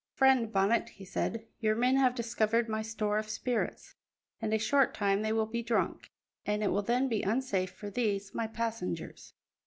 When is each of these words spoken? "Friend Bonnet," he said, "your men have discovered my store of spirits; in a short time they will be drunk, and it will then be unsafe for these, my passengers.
"Friend 0.15 0.51
Bonnet," 0.51 0.89
he 0.89 1.05
said, 1.05 1.45
"your 1.59 1.75
men 1.75 1.95
have 1.97 2.15
discovered 2.15 2.67
my 2.67 2.81
store 2.81 3.19
of 3.19 3.29
spirits; 3.29 3.93
in 4.41 4.51
a 4.51 4.57
short 4.57 4.95
time 4.95 5.21
they 5.21 5.31
will 5.31 5.45
be 5.45 5.61
drunk, 5.61 6.09
and 6.43 6.63
it 6.63 6.71
will 6.71 6.81
then 6.81 7.07
be 7.07 7.21
unsafe 7.21 7.69
for 7.73 7.91
these, 7.91 8.33
my 8.33 8.47
passengers. 8.47 9.35